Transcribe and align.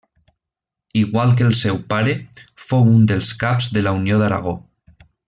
Igual 1.01 1.35
que 1.41 1.45
el 1.49 1.53
seu 1.59 1.77
pare, 1.93 2.15
fou 2.71 2.89
un 2.97 3.05
dels 3.15 3.31
caps 3.45 3.69
de 3.77 3.85
la 3.89 3.95
Unió 4.03 4.19
d'Aragó. 4.23 4.57